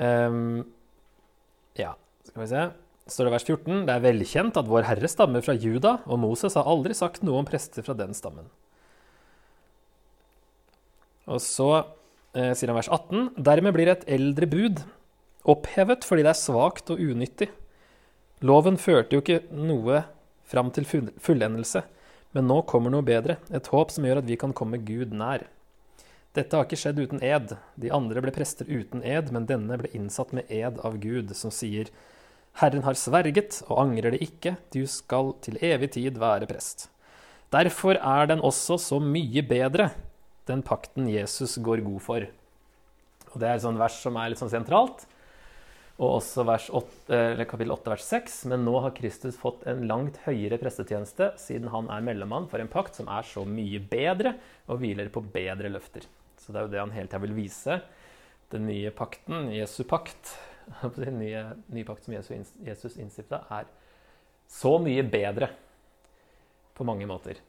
[0.00, 0.62] Um,
[1.76, 1.92] ja,
[2.24, 2.62] skal vi se.
[3.10, 3.84] Står det vers 14.
[3.88, 7.40] Det er velkjent at vår Herre stammer fra Juda, og Moses har aldri sagt noe
[7.40, 8.48] om prester fra den stammen.
[11.30, 11.68] Og så
[12.34, 14.84] eh, sier han vers 18.: Dermed blir et eldre bud
[15.48, 17.50] opphevet fordi det er svakt og unyttig.
[18.46, 20.04] Loven førte jo ikke noe
[20.50, 21.84] fram til fullendelse,
[22.34, 25.46] men nå kommer noe bedre, et håp som gjør at vi kan komme Gud nær.
[26.36, 27.56] Dette har ikke skjedd uten ed.
[27.80, 31.50] De andre ble prester uten ed, men denne ble innsatt med ed av Gud, som
[31.54, 31.90] sier,
[32.58, 36.88] Herren har sverget og angrer det ikke, du skal til evig tid være prest.
[37.50, 39.90] Derfor er den også så mye bedre,
[40.46, 42.26] den pakten Jesus går god for.
[43.30, 45.06] Og Det er et sånt vers som er litt sånn sentralt.
[46.00, 48.36] Og også vers 8, eller kapittel 8, vers 6.
[48.52, 52.70] Men nå har Kristus fått en langt høyere prestetjeneste, siden han er mellommann for en
[52.72, 54.32] pakt som er så mye bedre
[54.70, 56.06] og hviler på bedre løfter.
[56.40, 57.76] Så det er jo det han hele tida vil vise.
[58.50, 60.32] Den nye pakten, Jesu pakt,
[60.96, 63.68] den nye, nye pakt som Jesus, Jesus innstifta, er
[64.50, 65.50] så mye bedre
[66.74, 67.42] på mange måter.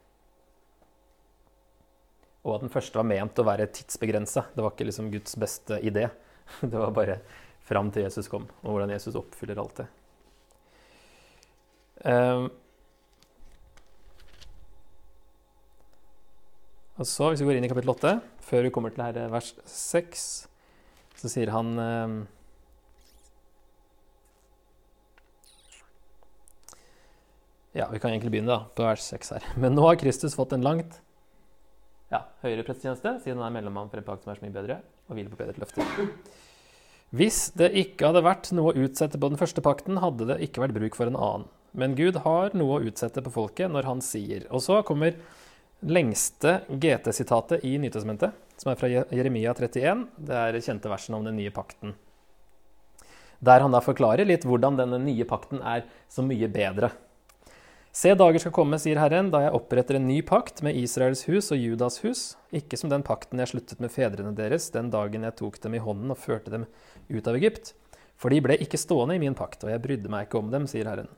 [2.44, 4.50] Og at den første var ment å være tidsbegrensa.
[4.52, 6.10] Det var ikke liksom Guds beste idé.
[6.62, 7.20] Det var bare
[7.72, 9.88] fram til Jesus kom, og hvordan Jesus oppfyller alt det.
[17.02, 18.14] Og så, Hvis vi går inn i kapittel 8,
[18.46, 20.28] før vi kommer til her vers 6,
[21.22, 22.22] så sier han um,
[27.72, 29.48] Ja, vi kan egentlig begynne da, på vers 6 her.
[29.64, 31.00] Men nå har Kristus fått en langt
[32.12, 34.82] ja, høyere prestetjeneste, siden han er mellommann for en pakt som er så mye bedre,
[35.08, 35.88] og hviler på bedre løfter.
[37.12, 40.64] Hvis det ikke hadde vært noe å utsette på den første pakten, hadde det ikke
[40.64, 41.50] vært bruk for en annen.
[41.76, 44.46] Men Gud har noe å utsette på folket når han sier.
[44.52, 45.18] Og så kommer
[45.82, 50.08] lengste GT-sitatet i Nytestamentet, som er fra Jeremia 31.
[50.24, 51.98] Det er kjente versen om den nye pakten.
[53.42, 56.92] Der han da forklarer litt hvordan denne nye pakten er så mye bedre.
[57.92, 61.50] Se, dager skal komme, sier Herren, da jeg oppretter en ny pakt med Israels hus
[61.52, 62.22] og Judas hus,
[62.56, 65.82] ikke som den pakten jeg sluttet med fedrene deres den dagen jeg tok dem i
[65.84, 66.64] hånden og førte dem
[67.12, 67.74] ut av Egypt.
[68.16, 70.70] For de ble ikke stående i min pakt, og jeg brydde meg ikke om dem,
[70.72, 71.12] sier Herren.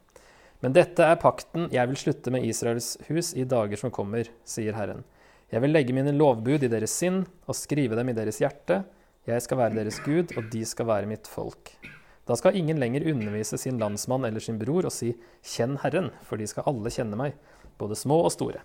[0.66, 4.74] Men dette er pakten jeg vil slutte med Israels hus i dager som kommer, sier
[4.74, 5.06] Herren.
[5.54, 8.82] Jeg vil legge mine lovbud i deres sinn og skrive dem i deres hjerte.
[9.30, 11.76] Jeg skal være deres Gud, og de skal være mitt folk.
[12.24, 15.12] Da skal ingen lenger undervise sin landsmann eller sin bror og si
[15.44, 17.34] 'Kjenn Herren', for de skal alle kjenne meg,
[17.78, 18.62] både små og store.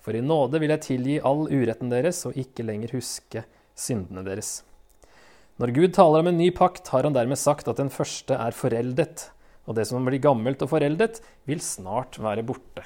[0.00, 3.44] For i nåde vil jeg tilgi all uretten deres og ikke lenger huske
[3.76, 4.62] syndene deres.
[5.60, 8.56] Når Gud taler om en ny pakt, har han dermed sagt at den første er
[8.56, 9.30] foreldet,
[9.68, 12.84] og det som blir gammelt og foreldet, vil snart være borte.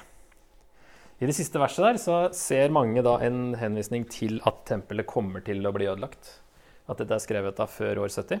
[1.19, 5.43] I det siste verset der så ser mange da en henvisning til at tempelet kommer
[5.43, 6.39] til å bli ødelagt.
[6.87, 8.39] At dette er skrevet da før år 70.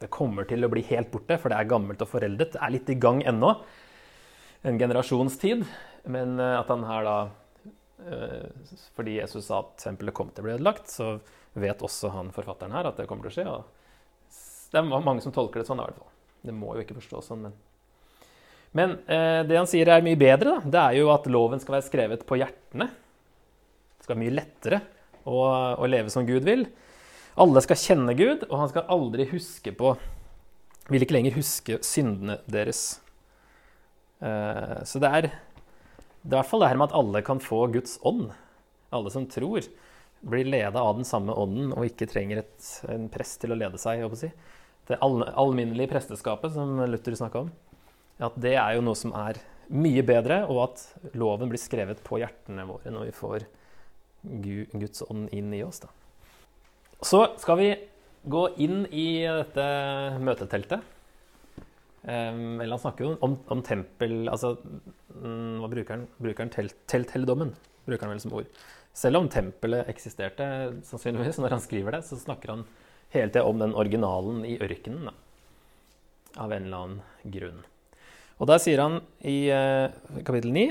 [0.00, 2.54] Det kommer til å bli helt borte, for det er gammelt og foreldet.
[2.54, 3.52] Det er litt i gang ennå.
[4.64, 5.66] En generasjonstid.
[6.08, 7.16] Men eh, at han her da
[8.08, 8.46] eh,
[8.96, 11.18] Fordi Jesus sa at tempelet kom til å bli ødelagt, så
[11.60, 13.46] vet også han forfatteren her at det kommer til å skje.
[13.50, 16.14] Og det er mange som tolker det sånn, i hvert fall.
[16.46, 17.58] Det må jo ikke forstås sånn, men
[18.70, 21.74] Men eh, det han sier er mye bedre, da, det er jo at loven skal
[21.74, 22.86] være skrevet på hjertene.
[22.86, 24.78] Det skal være mye lettere
[25.26, 25.40] å,
[25.74, 26.68] å leve som Gud vil.
[27.38, 29.94] Alle skal kjenne Gud, og han skal aldri huske på
[30.90, 32.98] Vil ikke lenger huske syndene deres.
[34.18, 37.42] Eh, så det er, det er i hvert fall det her med at alle kan
[37.42, 38.32] få Guds ånd.
[38.90, 39.62] Alle som tror,
[40.20, 43.78] blir leda av den samme ånden og ikke trenger et, en prest til å lede
[43.78, 44.02] seg.
[44.02, 44.32] å si.
[44.90, 47.54] Det all, alminnelige presteskapet som Luther snakka om,
[48.18, 49.38] at det er jo noe som er
[49.70, 53.46] mye bedre, og at loven blir skrevet på hjertene våre når vi får
[54.74, 55.84] Guds ånd inn i oss.
[55.86, 55.94] da.
[57.00, 57.68] Så skal vi
[58.28, 59.66] gå inn i dette
[60.20, 60.84] møteteltet.
[62.00, 64.54] Um, eller han snakker jo om, om tempel Altså,
[65.20, 66.06] um, hva bruker han?
[66.16, 67.52] Bruker han telt, telthelligdommen?
[67.84, 68.48] Bruker han vel som ord.
[68.96, 70.46] Selv om tempelet eksisterte,
[70.88, 72.64] sannsynligvis, når han skriver det, så snakker han
[73.14, 75.10] hele tida om den originalen i ørkenen.
[75.10, 75.14] Da.
[76.40, 77.60] Av en eller annen grunn.
[78.40, 79.92] Og der sier han i uh,
[80.24, 80.70] kapittel 9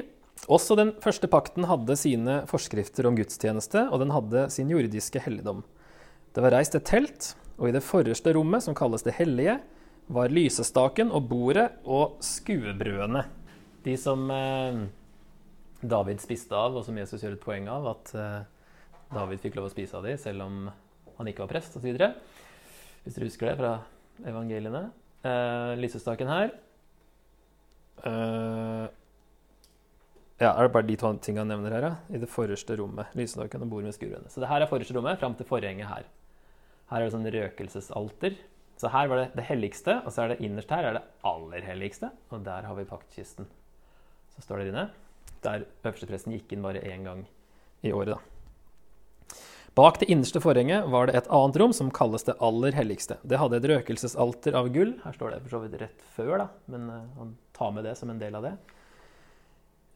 [0.50, 5.66] også den første pakten hadde sine forskrifter om gudstjeneste, og den hadde sin jordiske helligdom.
[6.40, 7.26] Det var reist et telt,
[7.60, 9.58] og i det forreste rommet, som kalles Det hellige,
[10.08, 13.26] var lysestaken og bordet og skuebrødene.
[13.84, 14.78] De som eh,
[15.84, 18.38] David spiste av, og som Jesus gjør et poeng av, at eh,
[19.12, 20.70] David fikk lov å spise av de, selv om
[21.18, 21.92] han ikke var prest, osv.
[23.04, 23.74] Hvis dere husker det fra
[24.32, 24.86] evangeliene.
[25.28, 26.54] Eh, lysestaken her.
[28.08, 28.86] Eh,
[30.40, 32.16] ja, er det bare de to tingene han nevner her, ja?
[32.16, 33.12] I det forreste rommet.
[33.20, 34.32] Lysestaken og bordet med skuebrødene.
[34.32, 36.08] Så det her er forreste rommet fram til forhenget her.
[36.90, 38.40] Her er det sånn røkelsesalter.
[38.80, 41.66] Så her var det det helligste, og så er det innerst her er det aller
[41.68, 42.10] helligste.
[42.32, 43.50] Og der har vi paktkisten.
[44.36, 44.90] Så står det inne.
[45.44, 47.26] Der øverstepresten gikk inn bare én gang
[47.84, 49.40] i året, da.
[49.78, 53.20] Bak det innerste forhenget var det et annet rom som kalles det aller helligste.
[53.24, 54.96] Det hadde et røkelsesalter av gull.
[55.04, 58.12] Her står det for så vidt rett før, da, men han tar med det som
[58.12, 58.56] en del av det.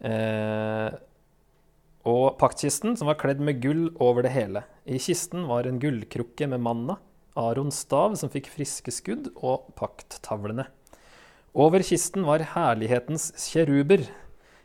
[0.04, 1.00] Uh,
[2.04, 4.66] og paktkisten, som var kledd med gull over det hele.
[4.84, 6.98] I kisten var en gullkrukke med manna,
[7.40, 10.68] Arons stav, som fikk friske skudd, og pakttavlene.
[11.54, 14.04] Over kisten var herlighetens kjeruber.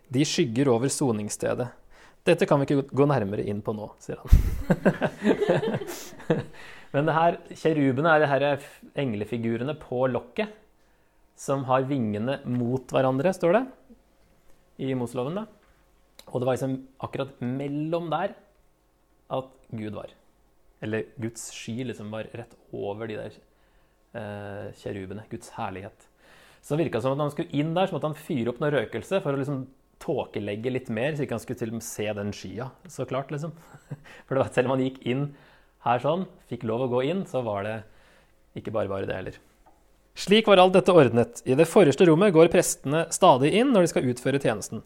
[0.09, 1.69] De skygger over soningsstedet.
[2.27, 4.33] Dette kan vi ikke gå nærmere inn på nå, sier han.
[6.93, 8.47] Men det her, kjerubene er de her
[8.99, 10.57] englefigurene på lokket
[11.39, 13.63] som har vingene mot hverandre, står det
[14.89, 15.39] i Moseloven.
[15.39, 15.58] da.
[16.29, 18.35] Og det var liksom akkurat mellom der
[19.39, 20.13] at Gud var.
[20.85, 23.35] Eller Guds sky liksom var rett over de der
[24.19, 25.27] eh, kjerubene.
[25.31, 26.07] Guds herlighet.
[26.63, 28.63] Så det virka som at når han skulle inn der, så måtte han fyre opp
[28.63, 29.67] noe røkelse for å liksom
[30.03, 32.69] tåkelegge litt mer, så ikke han skulle til og med se den skya.
[32.91, 33.55] Så klart, liksom.
[34.27, 35.25] For det var, at selv om han gikk inn
[35.87, 37.77] her sånn, fikk lov å gå inn, så var det
[38.59, 39.41] ikke bare bare det heller.
[40.19, 41.43] Slik var alt dette ordnet.
[41.47, 44.83] I det forreste rommet går prestene stadig inn når de skal utføre tjenesten.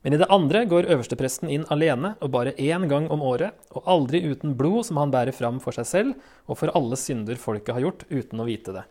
[0.00, 3.84] Men i det andre går øverstepresten inn alene og bare én gang om året, og
[3.84, 7.76] aldri uten blod som han bærer fram for seg selv og for alle synder folket
[7.76, 8.86] har gjort, uten å vite det.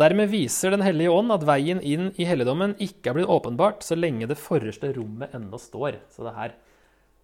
[0.00, 3.98] Dermed viser Den hellige ånd at veien inn i helligdommen ikke er blitt åpenbart så
[3.98, 5.98] lenge det forreste rommet ennå står.
[6.10, 6.54] Så det her,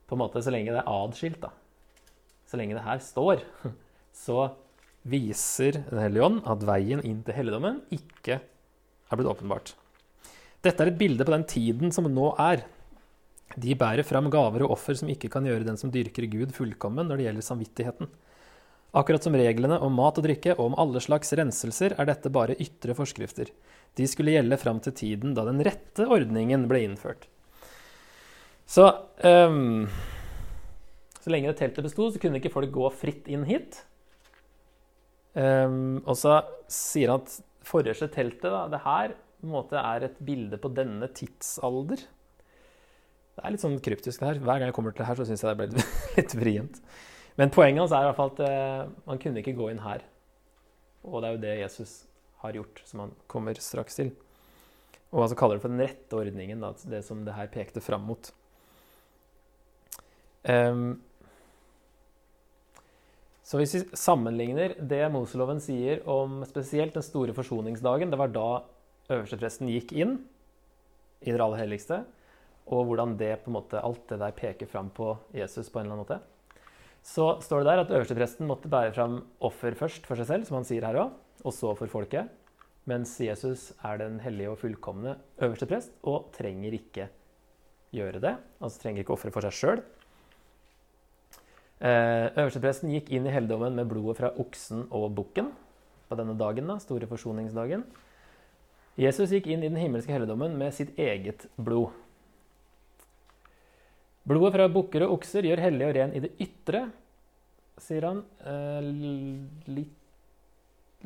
[0.07, 1.55] på en måte, så lenge det er adskilt, da.
[2.49, 3.42] Så lenge det her står,
[4.27, 4.51] så
[5.09, 9.73] viser Den hellige ånd at veien inn til helligdommen ikke er blitt åpenbart.
[10.64, 12.64] Dette er et bilde på den tiden som nå er.
[13.57, 17.07] De bærer fram gaver og offer som ikke kan gjøre den som dyrker Gud, fullkommen
[17.09, 18.11] når det gjelder samvittigheten.
[18.99, 22.57] Akkurat som reglene om mat og drikke og om alle slags renselser er dette bare
[22.59, 23.51] ytre forskrifter.
[23.99, 27.29] De skulle gjelde fram til tiden da den rette ordningen ble innført.
[28.68, 28.88] Så
[29.25, 29.87] um,
[31.21, 33.83] Så lenge det teltet besto, så kunne ikke folk gå fritt inn hit.
[35.38, 36.40] Um, og så
[36.73, 40.70] sier han at forreste teltet, da, det her på en måte er et bilde på
[40.74, 42.01] denne tidsalder.
[43.38, 44.40] Det er litt sånn kryptisk det her.
[44.42, 45.85] Hver gang jeg kommer til det her, så syns jeg det ble
[46.18, 46.81] litt vrient.
[47.38, 50.03] Men poenget hans er i hvert fall at uh, man kunne ikke gå inn her.
[51.07, 51.92] Og det er jo det Jesus
[52.42, 54.11] har gjort, som han kommer straks til.
[55.14, 58.09] Og han kaller det for den rette ordningen, da, det som det her pekte fram
[58.11, 58.33] mot.
[60.42, 60.98] Um,
[63.46, 68.51] så hvis vi sammenligner det Moseloven sier om spesielt den store forsoningsdagen, det var da
[69.09, 70.18] øverstepresten gikk inn
[71.25, 72.03] i det aller helligste,
[72.68, 76.05] og hvordan det måte, alt det der peker fram på Jesus på en eller annen
[76.05, 76.21] måte,
[77.09, 80.59] så står det der at øverstepresten måtte bære fram offer først for seg selv, som
[80.59, 82.29] han sier her òg, og så for folket.
[82.88, 87.09] Mens Jesus er den hellige og fullkomne øverste prest og trenger ikke
[87.94, 88.35] gjøre det.
[88.61, 89.83] Altså trenger ikke ofre for seg sjøl.
[91.79, 95.53] Eh, øverstepresten gikk inn i helligdommen med blodet fra oksen og bukken
[96.09, 97.85] på denne dagen, da, store forsoningsdagen.
[98.98, 101.94] Jesus gikk inn i den himmelske helligdommen med sitt eget blod.
[104.28, 106.88] Blodet fra bukker og okser gjør hellig og ren i det ytre,
[107.80, 108.24] sier han.
[108.42, 108.90] Eh,
[109.70, 109.94] litt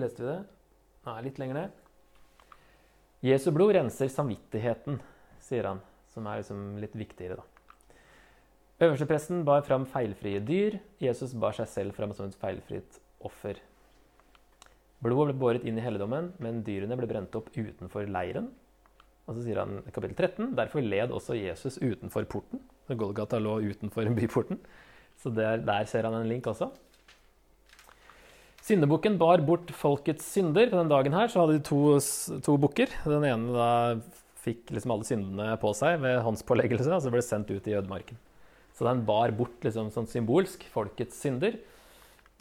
[0.00, 0.38] Leste vi det?
[1.04, 1.80] Nei, litt lenger ned.
[3.28, 4.96] Jesu blod renser samvittigheten,
[5.44, 5.82] sier han,
[6.14, 7.44] som er liksom litt viktigere, da.
[8.82, 10.80] Øverstepresten bar fram feilfrie dyr.
[10.98, 13.60] Jesus bar seg selv fram som et feilfritt offer.
[15.02, 18.50] Blodet ble båret inn i helligdommen, men dyrene ble brent opp utenfor leiren.
[19.26, 22.62] Og så sier han kapittel 13.: Derfor led også Jesus utenfor porten.
[22.88, 24.60] Golgata lå utenfor byporten.
[25.18, 26.70] Så der, der ser han en link også.
[28.62, 30.68] Syndebukken bar bort folkets synder.
[30.70, 31.98] På den dagen her så hadde de to,
[32.46, 32.90] to bukker.
[33.10, 33.70] Den ene da
[34.42, 38.18] fikk liksom alle syndene på seg ved håndspåleggelse, og så ble sendt ut i ødemarken.
[38.74, 41.58] Så den bar bort liksom sånn symbolsk folkets synder.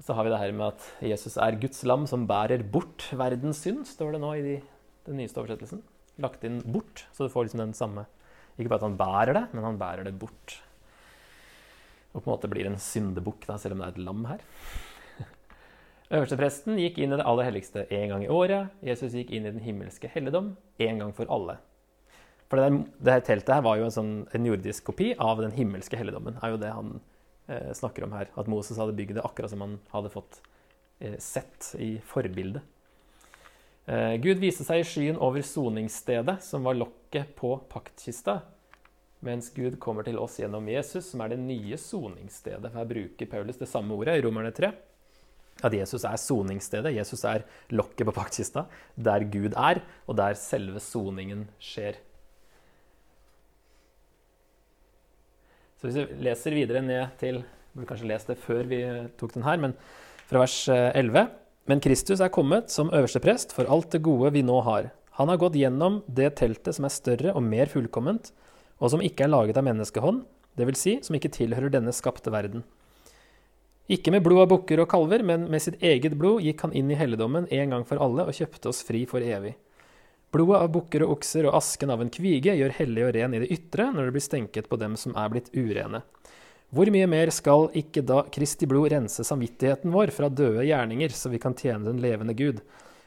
[0.02, 3.62] Så har vi det her med at Jesus er Guds lam som bærer bort verdens
[3.62, 4.56] synd, står det nå i de,
[5.06, 5.84] den nyeste oversettelsen.
[6.22, 8.08] Lagt inn bort, så du får liksom den samme
[8.58, 10.58] Ikke bare at han bærer det, men han bærer det bort.
[12.12, 14.42] Og på en måte blir en syndebukk, selv om det er et lam her.
[16.18, 18.74] Øverstepresten gikk inn i det aller helligste én gang i året.
[18.84, 21.60] Jesus gikk inn i den himmelske helligdom én gang for alle.
[22.52, 25.40] For det, der, det her teltet her var jo en, sånn, en jordisk kopi av
[25.40, 26.42] den himmelske helligdommen.
[26.42, 26.98] er jo det han
[27.78, 28.30] snakker om her.
[28.38, 30.42] At Moses hadde bygd det akkurat som han hadde fått
[31.00, 32.64] eh, sett i forbildet.
[33.90, 38.42] Eh, Gud viste seg i skyen over soningsstedet, som var lokket på paktkista.
[39.26, 42.74] Mens Gud kommer til oss gjennom Jesus, som er det nye soningsstedet.
[42.74, 44.72] Her bruker Paulus det samme ordet i Romerne 3
[45.62, 46.96] at Jesus er soningsstedet.
[46.96, 52.00] Jesus er lokket på paktkista, der Gud er, og der selve soningen skjer.
[55.82, 58.82] Så Hvis vi leser videre ned til Vi burde kanskje lest det før vi
[59.18, 59.74] tok den her, men
[60.30, 61.24] fra vers 11.
[61.72, 64.92] Men Kristus er kommet som øverste prest for alt det gode vi nå har.
[65.16, 68.34] Han har gått gjennom det teltet som er større og mer fullkomment,
[68.78, 70.26] og som ikke er laget av menneskehånd,
[70.60, 70.84] dvs.
[70.84, 72.66] Si, som ikke tilhører denne skapte verden.
[73.88, 76.92] Ikke med blod av bukker og kalver, men med sitt eget blod gikk han inn
[76.92, 79.56] i helligdommen en gang for alle og kjøpte oss fri for evig.
[80.32, 83.42] Blodet av bukker og okser og asken av en kvige gjør hellig og ren i
[83.44, 86.00] det ytre når det blir stenket på dem som er blitt urene.
[86.72, 91.28] Hvor mye mer skal ikke da Kristi blod rense samvittigheten vår fra døde gjerninger, så
[91.34, 92.62] vi kan tjene den levende Gud?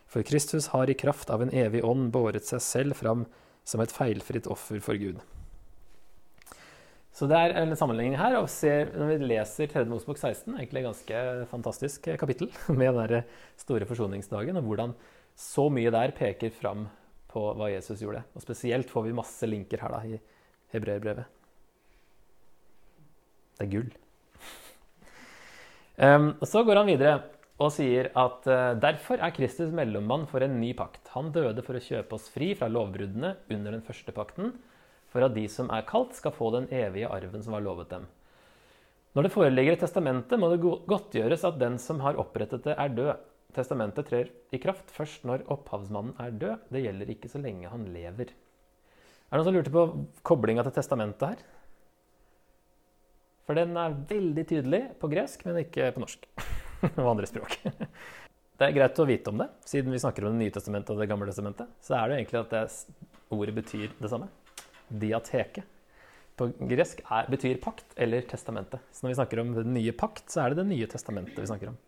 [0.04, 3.24] For Kristus har i kraft av en evig ånd båret seg selv fram
[3.64, 5.22] som et feilfritt offer for Gud.
[7.14, 8.36] Så det er en sammenligning her.
[8.36, 9.86] og ser, Når vi leser 3.
[9.88, 13.24] Mosebok 16, egentlig et ganske fantastisk kapittel med den
[13.56, 14.92] store forsoningsdagen, og hvordan
[15.34, 16.84] så mye der peker fram
[17.34, 18.22] på hva Jesus gjorde.
[18.34, 20.18] Og spesielt får vi masse linker her da, i
[20.74, 21.28] hebreerbrevet.
[23.58, 23.92] Det er gull.
[25.94, 27.10] Um, så går han videre
[27.62, 31.04] og sier at uh, derfor er Kristus mellommann for en ny pakt.
[31.12, 34.50] Han døde for å kjøpe oss fri fra lovbruddene under den første pakten,
[35.14, 38.08] for at de som er kalt, skal få den evige arven som var lovet dem.
[39.14, 42.90] Når det foreligger et testamente, må det godtgjøres at den som har opprettet det, er
[42.90, 43.22] død.
[43.54, 46.64] Testamentet trer i kraft først når opphavsmannen er død.
[46.74, 48.32] Det gjelder ikke så lenge han lever.
[48.34, 49.84] Er det noen som lurte på
[50.26, 51.44] koblinga til testamentet her?
[53.44, 56.26] For den er veldig tydelig på gresk, men ikke på norsk.
[57.00, 57.58] og andre språk.
[58.54, 61.00] Det er greit å vite om det, siden vi snakker om Det nye testamentet og
[61.02, 61.70] Det gamle testamentet.
[61.82, 62.60] Så er det egentlig at det
[63.34, 64.28] ordet betyr det samme.
[65.02, 65.64] Diateke.
[66.38, 68.78] På gresk er, betyr pakt eller testamente.
[68.94, 71.50] Så når vi snakker om Den nye pakt, så er det Det nye testamentet vi
[71.50, 71.80] snakker om.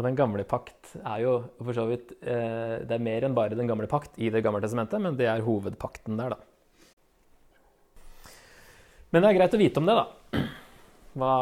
[0.00, 3.56] Og Den gamle pakt er jo for så vidt eh, Det er mer enn bare
[3.58, 6.38] Den gamle pakt i Det gamle testamentet, men det er hovedpakten der, da.
[9.10, 10.44] Men det er greit å vite om det, da.
[11.18, 11.32] Hva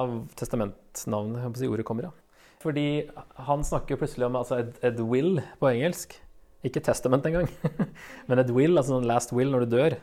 [0.40, 2.14] testamentnavnet, si, ordet kommer av.
[2.62, 2.86] Fordi
[3.46, 6.16] han snakker plutselig om altså et, et, will på engelsk.
[6.64, 7.50] Ikke testament engang,
[8.30, 9.98] men et will, altså en last will når du dør.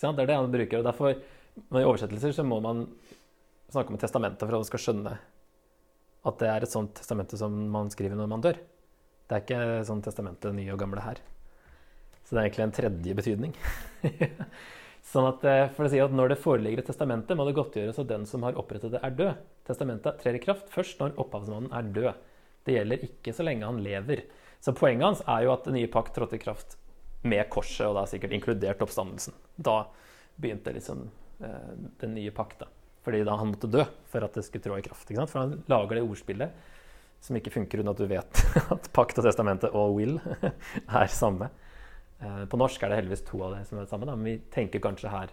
[0.00, 0.80] Det er det han bruker.
[0.80, 1.20] og derfor,
[1.60, 2.86] I oversettelser så må man
[3.68, 5.14] snakke om testamentet for at man skal skjønne
[6.24, 8.58] at det er et sånt testamente som man skriver når man dør.
[9.24, 11.20] Det er ikke sånn testamente nye og gamle her.
[12.24, 13.56] Så det er egentlig en tredje betydning.
[15.12, 18.00] sånn at, eh, for å si at Når det foreligger et testamente, må det godtgjøres
[18.00, 19.42] at den som har opprettet det, er død.
[19.68, 22.30] Testamentet trer i kraft først når opphavsmannen er død.
[22.64, 24.24] Det gjelder ikke så lenge han lever.
[24.64, 26.78] Så Poenget hans er jo at den nye pakt trådte i kraft
[27.24, 29.36] med korset, og da sikkert inkludert oppstandelsen.
[29.56, 29.82] Da
[30.40, 31.06] begynte liksom
[31.44, 32.68] eh, den nye pakta.
[33.04, 35.10] Fordi da han måtte dø for at det skulle trå i kraft.
[35.12, 36.70] For han lager det ordspillet
[37.24, 38.42] som ikke funker uten at du vet
[38.74, 40.18] at pakt og testamentet og will
[41.00, 41.48] er samme.
[42.20, 44.28] Eh, på norsk er det heldigvis to av det som er det samme, da, men
[44.28, 45.32] vi tenker kanskje her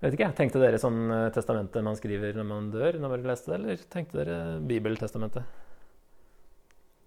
[0.00, 3.52] Vet ikke, Tenkte dere sånn eh, testamentet man skriver når man dør, når dere leste
[3.52, 5.58] det, eller tenkte dere bibeltestamentet?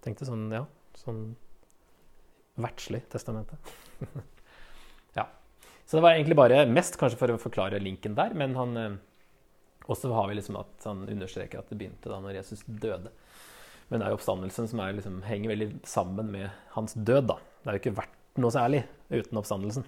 [0.05, 0.61] Tenkte sånn, ja,
[0.99, 1.23] sånn
[2.61, 3.73] verdslig testamentet.
[5.85, 8.95] Så det var egentlig bare mest kanskje for å forklare linken der, men han eh,
[9.91, 13.11] også har vi liksom at han understreker at det begynte da når Jesus døde.
[13.89, 17.27] Men det er jo oppstandelsen som liksom, henger veldig sammen med hans død.
[17.33, 17.37] da.
[17.61, 19.85] Det er jo ikke verdt noe særlig uten oppstandelsen.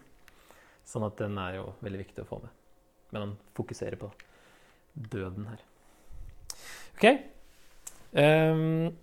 [0.86, 2.52] Sånn at den er jo veldig viktig å få med.
[3.16, 4.12] Men han fokuserer på
[5.16, 5.64] døden her.
[6.96, 7.08] OK.
[8.16, 8.94] Um,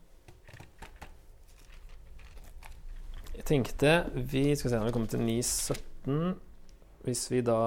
[3.35, 6.52] jeg tenkte vi skal se når vi kommer til 9.17
[7.03, 7.59] Hvis vi da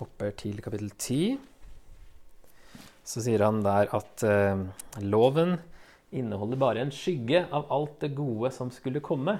[0.00, 1.36] hopper til kapittel 10
[3.04, 4.64] så sier han der at eh,
[5.04, 5.58] loven
[6.14, 9.36] inneholder bare en skygge av alt det gode som skulle komme,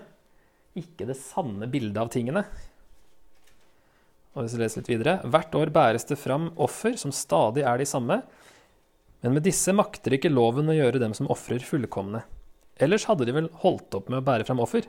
[0.76, 2.44] ikke det sanne bildet av tingene.
[4.34, 7.80] Og hvis vi leser litt videre, Hvert år bæres det fram offer som stadig er
[7.80, 8.20] de samme,
[9.24, 12.20] men med disse makter ikke loven å gjøre dem som ofrer, fullkomne.
[12.82, 14.84] Ellers hadde de vel holdt opp med å bære fram offer.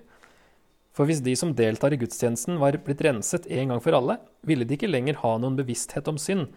[0.96, 4.68] For hvis de som deltar i gudstjenesten, var blitt renset en gang for alle, ville
[4.68, 6.48] de ikke lenger ha noen bevissthet om synd,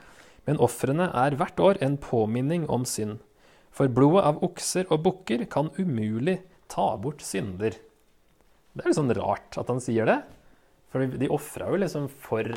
[0.47, 3.19] men ofrene er hvert år en påminning om synd.
[3.75, 6.39] For blodet av okser og bukker kan umulig
[6.71, 7.75] ta bort synder.
[8.73, 10.21] Det er litt sånn rart at han sier det.
[10.93, 12.55] For de ofra jo liksom for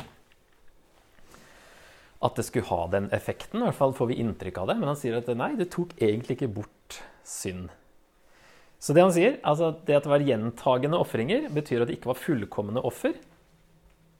[2.22, 3.60] at det skulle ha den effekten.
[3.60, 4.78] I hvert fall får vi inntrykk av det.
[4.78, 7.72] Men han sier at nei, det tok egentlig ikke bort synd.
[8.82, 12.10] Så det han sier, altså det at det var gjentagende ofringer, betyr at det ikke
[12.10, 13.14] var fullkomne offer.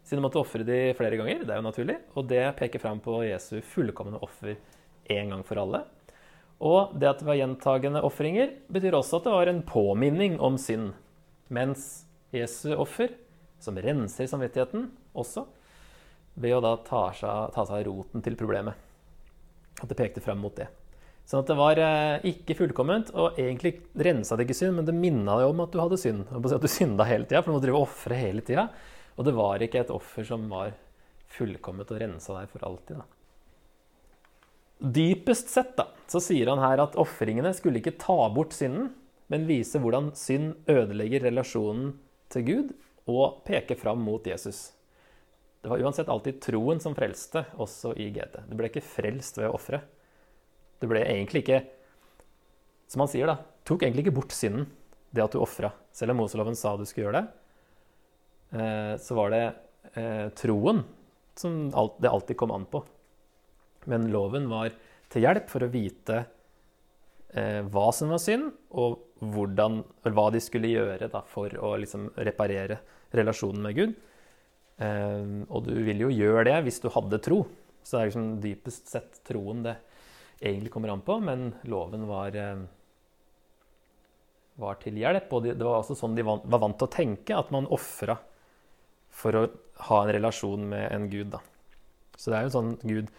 [0.06, 1.42] Siden de måtte ofre de flere ganger.
[1.42, 1.96] Det er jo naturlig.
[2.14, 4.54] Og det peker fram på Jesu fullkomne offer
[5.10, 5.82] én gang for alle.
[6.62, 10.58] Og det at det var gjentagende ofringer, betyr også at det var en påminning om
[10.62, 10.92] synd.
[11.50, 13.16] Mens Jesu offer,
[13.62, 15.42] som renser samvittigheten også,
[16.38, 18.78] ved å da ta seg, ta seg av roten til problemet.
[19.82, 20.70] At det pekte fram mot det.
[21.28, 24.96] Sånn at det var eh, ikke fullkomment, og egentlig rensa det ikke synd, men det
[24.96, 26.26] minna deg om at du hadde synd.
[26.34, 28.66] At du synda hele tida, for du må drive og ofre hele tida.
[29.16, 30.74] Og det var ikke et offer som var
[31.32, 33.00] fullkomment og rensa deg for alltid.
[33.00, 33.06] da.
[34.82, 38.90] Dypest sett da, så sier han her at ofringene skulle ikke ta bort synden,
[39.30, 41.92] men vise hvordan synd ødelegger relasjonen
[42.32, 42.72] til Gud
[43.08, 44.72] og peke fram mot Jesus.
[45.62, 48.40] Det var uansett alltid troen som frelste, også i GT.
[48.50, 49.84] Du ble ikke frelst ved å ofre.
[50.83, 51.62] Du ble egentlig ikke
[52.91, 53.39] Som han sier, da.
[53.64, 54.66] Tok egentlig ikke bort synden,
[55.14, 55.70] det at du ofra.
[55.95, 57.28] Selv om Moseloven sa du skulle gjøre det,
[58.59, 59.45] eh, så var det
[59.95, 60.83] eh, troen
[61.39, 62.83] som det alltid kom an på.
[63.89, 64.74] Men loven var
[65.12, 66.18] til hjelp for å vite
[67.33, 69.80] eh, hva som var synd, og hvordan,
[70.11, 72.80] hva de skulle gjøre da, for å liksom, reparere
[73.14, 73.97] relasjonen med Gud.
[74.83, 77.45] Og du ville jo gjøre det hvis du hadde tro.
[77.87, 79.76] Så det er liksom dypest sett troen det
[80.43, 82.64] egentlig kommer an på, men loven var, eh,
[84.61, 85.32] var til hjelp.
[85.32, 88.18] Og det var også sånn de var vant til å tenke, at man ofra
[89.12, 89.49] for å
[89.88, 91.30] ha en relasjon med en gud.
[91.34, 91.43] Da.
[92.16, 93.11] Så det er jo sånn Gud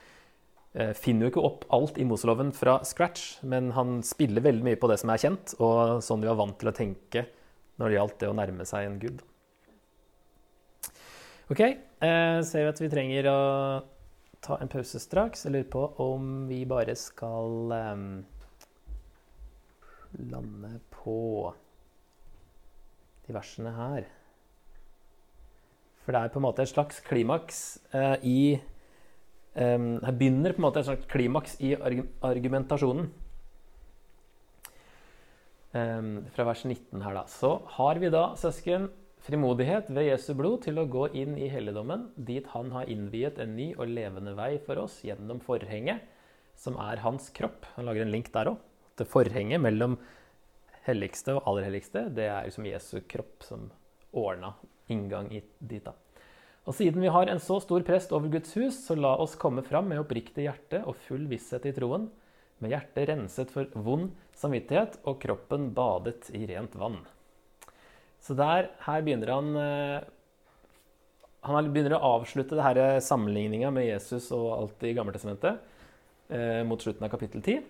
[0.73, 4.79] eh, finner jo ikke opp alt i Moseloven fra scratch, men han spiller veldig mye
[4.79, 7.27] på det som er kjent, og sånn de var vant til å tenke
[7.81, 9.23] når det gjaldt det å nærme seg en gud.
[11.51, 13.39] OK, eh, ser vi at vi trenger å
[14.43, 15.45] ta en pause straks.
[15.45, 18.07] Jeg lurer på om vi bare skal um,
[20.19, 21.53] lande på
[23.23, 24.07] de versene her.
[26.03, 27.59] For det er på en måte et slags klimaks
[27.95, 28.39] eh, i
[29.55, 33.07] um, Her begynner på en måte et slags klimaks i arg argumentasjonen.
[35.73, 37.23] Um, fra vers 19 her, da.
[37.31, 38.91] Så har vi da, søsken,
[39.23, 43.55] frimodighet ved Jesu blod til å gå inn i helligdommen, dit han har innviet en
[43.55, 46.03] ny og levende vei for oss gjennom forhenget,
[46.59, 47.65] som er hans kropp.
[47.77, 48.59] Han lager en link der òg.
[48.99, 49.95] Det forhenget mellom
[50.85, 53.69] helligste og aller helligste, det er liksom Jesu kropp som
[54.11, 54.53] ordna
[54.91, 55.83] inngang dit.
[55.85, 55.95] da.
[56.67, 59.63] Og siden vi har en så stor prest over Guds hus, så la oss komme
[59.63, 62.09] fram med oppriktig hjerte og full visshet i troen,
[62.59, 67.01] med hjertet renset for vond samvittighet og kroppen badet i rent vann.
[68.23, 70.09] Så der, her begynner han eh,
[71.49, 75.59] Han begynner å avslutte det her sammenligninga med Jesus og alt i Gammeltestamentet
[76.31, 77.63] eh, mot slutten av kapittel 10.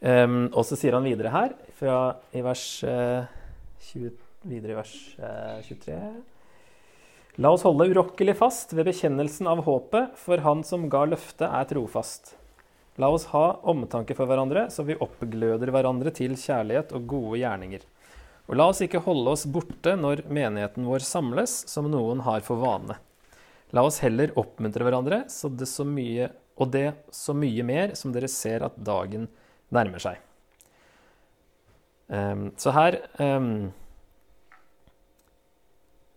[0.00, 1.96] Um, og så sier han videre her, fra
[2.32, 3.26] i vers eh,
[3.90, 4.12] 20,
[4.48, 5.96] videre i vers eh, 23
[7.40, 11.68] La oss holde urokkelig fast ved bekjennelsen av håpet, for Han som ga løftet, er
[11.68, 12.34] trofast.
[13.00, 17.86] La oss ha omtanke for hverandre, så vi oppgløder hverandre til kjærlighet og gode gjerninger.
[18.50, 22.58] Og la oss ikke holde oss borte når menigheten vår samles, som noen har for
[22.58, 22.96] vane.
[23.70, 25.20] La oss heller oppmuntre hverandre,
[25.54, 26.26] det mye,
[26.58, 29.28] og det så mye mer som dere ser at dagen
[29.70, 30.18] nærmer seg.
[32.10, 33.70] Um, så her um,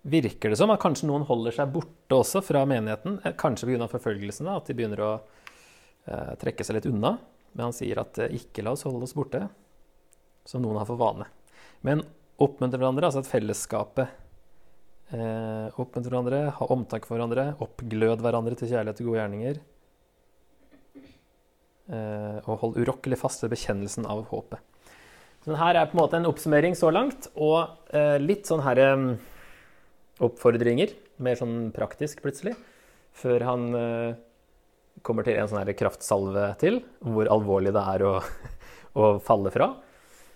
[0.09, 3.19] virker det som at kanskje noen holder seg borte også fra menigheten.
[3.21, 3.85] eh, Kanskje pga.
[3.91, 7.13] forfølgelsene, at de begynner å uh, trekke seg litt unna.
[7.53, 9.45] Men han sier at uh, ikke la oss holde oss borte,
[10.49, 11.29] som noen har for vane.
[11.85, 12.01] Men
[12.41, 14.07] oppmuntre hverandre, altså at fellesskapet
[15.13, 19.61] eh, oppmuntre hverandre, ha omtanke for hverandre, oppglød hverandre til kjærlighet og gode gjerninger.
[22.47, 24.61] og hold urokkelig fast ved bekjennelsen av håpet.
[25.43, 27.91] Så den her er på en måte en oppsummering så langt, og
[28.23, 29.03] litt sånn herre eh,
[30.23, 32.53] oppfordringer, mer sånn praktisk plutselig,
[33.13, 34.15] før han uh,
[35.05, 38.13] kommer til en sånn her kraftsalve til, hvor alvorlig det er å,
[39.01, 39.71] å falle fra,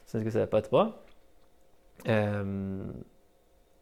[0.08, 0.86] som vi skal se på etterpå.
[2.06, 3.06] Um,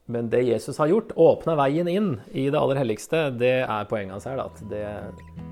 [0.06, 4.14] men det Jesus har gjort, åpna veien inn i det aller helligste, det er poenget
[4.14, 4.42] hans her.
[4.44, 4.86] At det,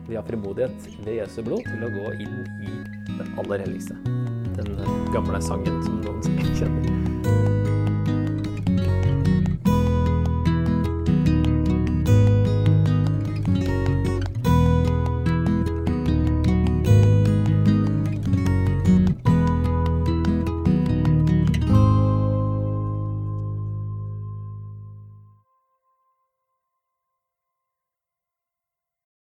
[0.10, 2.76] vi har frimodighet ved Jesu blod til å gå inn i
[3.18, 3.98] det aller helligste.
[4.54, 4.78] Den
[5.16, 6.93] gamle sangen som noen sikkert kjenner.